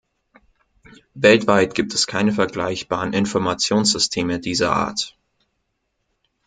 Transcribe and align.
Weltweit 1.13 1.75
gibt 1.75 1.93
es 1.93 2.07
keine 2.07 2.31
vergleichbaren 2.31 3.13
Informationssysteme 3.13 4.39
dieser 4.39 4.71
Art. 4.71 5.15